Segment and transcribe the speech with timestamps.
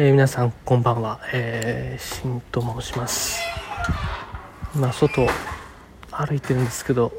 [0.00, 3.40] えー、皆さんこんばんは、えー、しんと申します。
[4.72, 5.26] 今外
[6.12, 7.10] 歩いてるんですけど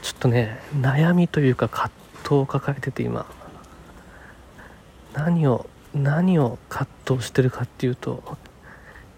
[0.00, 1.90] ちょっとね悩みというか葛
[2.22, 3.26] 藤を抱えてて今。
[5.12, 8.22] 何を何を葛藤してるかっていうと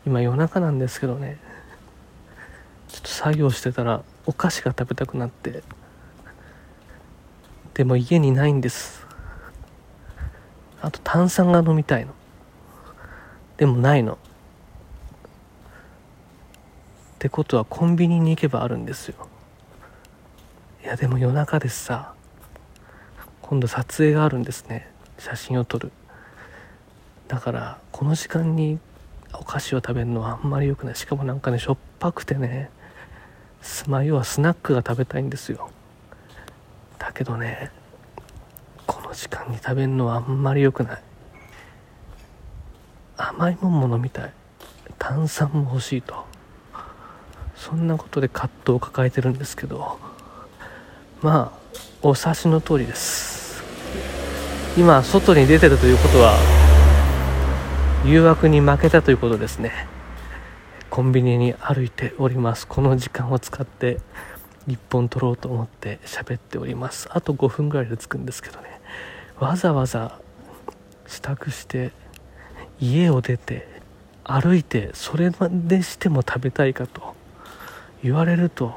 [0.07, 1.37] 今夜中なんですけどね。
[2.89, 5.62] ちょっと作業してたらお菓子が食べたくなって。
[7.75, 9.00] でも家にないんです。
[10.83, 12.12] あと炭酸が飲みたいの。
[13.57, 14.15] でもないの。
[14.15, 14.16] っ
[17.19, 19.29] てことはコンビニに行けばあるんですよ。
[20.83, 22.15] いやでも夜中ですさ
[23.43, 24.91] 今度撮影があるんですね。
[25.19, 25.93] 写真を撮る。
[27.28, 28.78] だからこの時間に
[29.34, 30.97] お菓子を食べるのはあんまり良くない。
[30.97, 32.70] しかもなんかねしょっぱくてね
[33.87, 35.70] まあ要はスナックが食べたいんですよ。
[36.98, 37.70] だけどね
[39.20, 41.02] 時間に食べるのはあんまり良くない。
[43.19, 44.33] 甘いもんも飲みたい。
[44.98, 46.25] 炭酸も欲しいと。
[47.55, 49.98] そんなことで葛藤を抱えてるんですけど。
[51.20, 53.62] まあお察しの通りです。
[54.78, 56.33] 今外に出てるということは
[58.06, 59.86] 誘惑に負けたということですね。
[60.89, 62.67] コンビニに歩いております。
[62.67, 63.98] この時間を使って
[64.67, 67.06] 1本取ろうと思って喋っております。
[67.12, 68.80] あと5分ぐらいで着くんですけどね。
[69.41, 70.19] わざわざ
[71.06, 71.92] 支度して
[72.78, 73.66] 家を出て
[74.22, 77.14] 歩いてそれまでしても食べたいかと
[78.02, 78.72] 言われると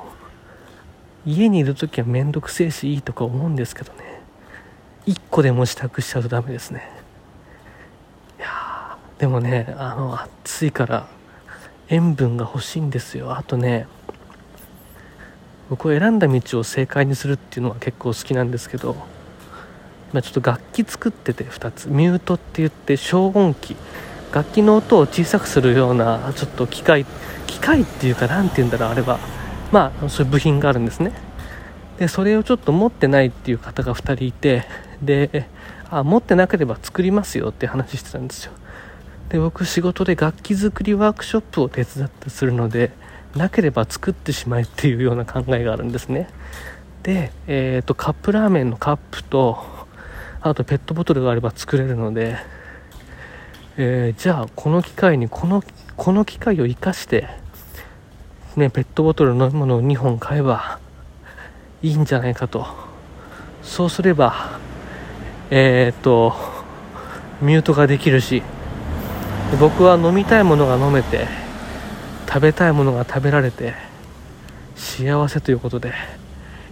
[1.25, 4.21] 家にいる時は面倒くせえしいいとか思うんですけどね。
[5.05, 6.89] 1個でも支度しちゃうとダメですね。
[8.39, 11.07] いやでもねあの暑いから
[11.89, 13.37] 塩分が欲しいんですよ。
[13.37, 13.87] あとね
[15.69, 18.95] 僕は選んだ道を正解にするっていうのは結構好きなんですけど
[20.13, 21.89] 今ちょっと楽器作ってて2つ。
[21.89, 23.75] ミュートって言って消音器。
[24.31, 27.05] 楽器の音を小さくするようなちょっと機械
[27.45, 29.19] 機械っていうか何て言うんだろうあれは。
[29.71, 31.11] まあそういう部品があるんですね。
[31.97, 34.65] でそれをちょっと持ってないっていう方が2人いて
[35.01, 35.47] で
[35.89, 38.51] あ持ってなければ作りますよって話してたんですよ。
[39.29, 42.91] で僕仕事で楽器作りワークショップを手伝ってするので
[43.35, 46.27] なければ作ってしまえっていうような考えがあるんですね。
[47.01, 49.72] で、えーと、カップラーメンのカップと
[50.43, 52.37] あとペットボトルがあれば作れるので、
[53.77, 55.63] えー、じゃあこの機械にこの
[55.95, 57.27] この機械を生かして
[58.57, 60.79] ね、ペットボトル飲み物を2本買えば
[61.81, 62.67] いいんじゃないかと。
[63.63, 64.59] そうすれば
[65.49, 66.33] えー、っと
[67.41, 68.43] ミュートができるし
[69.59, 71.27] 僕は飲みたいものが飲めて
[72.27, 73.73] 食べたいものが食べられて
[74.75, 75.93] 幸せということで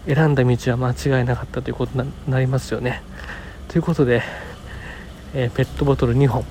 [0.06, 3.02] 選んだ道は間違いなかったということになりますよね。
[3.72, 4.22] ということで、
[5.34, 6.44] えー、ペットボトル2本。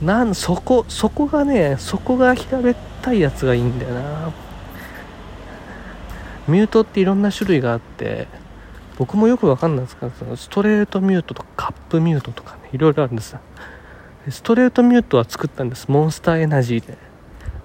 [0.00, 4.32] なんそこそこがねそこが平べったいやつがいいんだよな。
[6.46, 8.28] ミュートっていろんな種類があって
[8.96, 13.36] 僕もよくわかんないですけどストレートミュートとかカップミュートとかねいろいろあるんです
[14.30, 15.88] ストレートミュートは作ったんです。
[15.90, 16.96] モンスターエナジーで。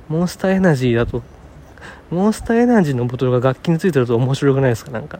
[0.09, 1.23] モンスターエナジーだと
[2.09, 4.91] モンスターエナジーのボトルが楽器についてると面白くないですか？
[4.91, 5.19] なんか。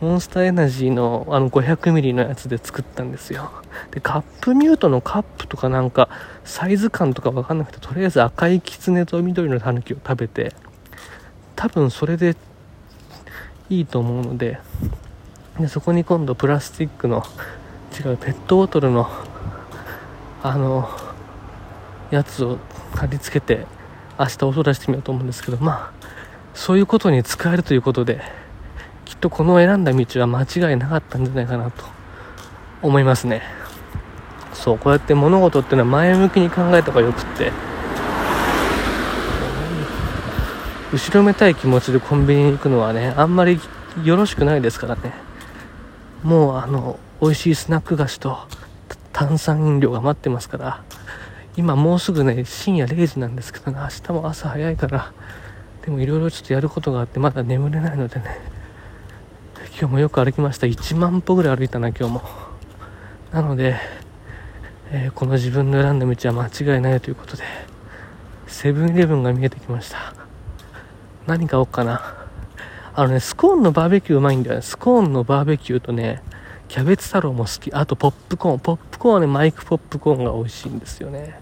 [0.00, 3.52] モンスターエナジーのあの 500ml のやつで作ったんですよ。
[3.92, 6.08] でカップミュートのカップとかなんか
[6.44, 10.54] サイズ感とかわかんなくてとりあえず赤いキツネと緑のタヌキを食べて
[11.54, 12.36] 多分それで
[13.70, 14.58] いいと思うので
[15.60, 17.22] でそこに今度プラスチックの
[17.96, 19.08] 違うペットボトルの
[20.42, 20.90] あの
[22.10, 22.58] やつを
[22.96, 23.66] 貼り付けて
[24.18, 26.06] 明日音出してみようと思うんですけどまあ
[26.54, 28.20] そういうことに使えるということで
[29.04, 31.84] きっとこの選んだ道は間違いなかったんじゃないかなと
[32.82, 33.42] 思いますね。
[34.52, 37.52] そうこうやって物事っていうのは前向きに考えた方がよくって
[40.92, 43.58] 後ろめたい気持ちでコンビニに行くのはねあんまり
[44.04, 45.12] よろしくないですからね。
[46.22, 48.38] もうあの美味しいスナック菓子と
[49.12, 50.82] 炭酸飲料が待ってますから
[51.56, 53.78] 今もうすぐね深夜0時なんですけどね。
[53.78, 55.12] 明日も朝早いから。
[55.84, 58.38] でもいろいろちょっとやることがあってまだ眠れないのでね。
[59.78, 60.66] 今日もよく歩きました。
[60.66, 62.22] 1万歩ぐらい歩いたな今日も。
[63.32, 63.76] なので、
[64.90, 67.44] えー、この自分の選んだ道は間違いないということで
[68.46, 70.14] セブンイレブンが見えてきました。
[71.26, 72.22] 何買おうかな。
[72.94, 74.62] あのね、スコーンのバーベキューうまいんだよね。
[74.62, 76.22] スコーンのバーベキューとね、
[76.72, 77.70] キャベツ太郎も好き。
[77.74, 78.58] あとポップコーン。
[78.58, 81.38] ポップコーンはね、マイクポップコーンが美味しいんですよね。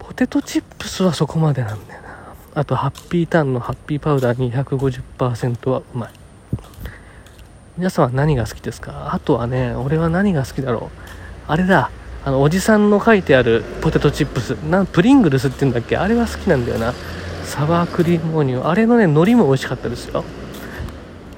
[0.00, 2.34] ポテトチップスはそこまでなんだよな。
[2.56, 6.10] あと、ハッピーターンのハッピーパウダー250%はうまい。
[7.78, 9.14] 皆さんは何が好きですか？
[9.14, 10.98] あとはね、俺は何が好きだろう？
[11.46, 11.92] あれだ。
[12.24, 15.96] あのおじさんの書いてあるポテトチップスなんプリングルスって言うんだっけ？
[15.96, 16.94] あれは好きなんだよな
[17.44, 20.24] サワークリームオニオンあれのね海苔も美味しかったですよ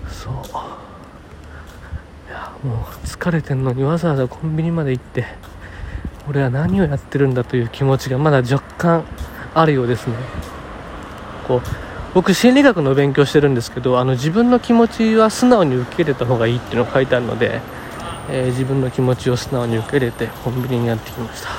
[0.08, 0.36] そうい
[2.30, 5.24] やもう疲れてんのにわざわざコンビニまで行って
[6.28, 9.04] 俺は何をやってるんだという気持ちがまだ若干
[9.54, 10.16] あるようですね。
[11.46, 11.60] こう
[12.12, 17.60] 僕心理学の勉強してるんですけどあの自分の気持ちは素直に受け入れた方がいいっていうのが書いてあるので、
[18.30, 21.50] えー、自分の気持ちを素直に受け入れてコンビニにやってきました。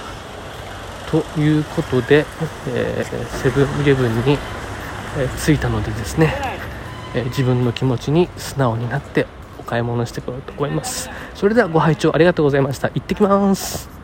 [1.09, 2.25] ということで、
[2.67, 4.37] えー、セブンイレブンに、
[5.17, 6.33] えー、着いたのでですね、
[7.13, 9.25] え自分の気持ちに素直になって
[9.67, 11.09] 買い物してこようと思います。
[11.35, 12.89] それではご拝聴ありがとうございました。
[12.89, 13.96] 行ってきます。